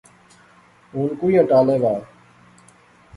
ہن 0.93 1.05
کوئیاں 1.19 1.43
ٹالے 1.49 1.75
وہا 1.81 1.95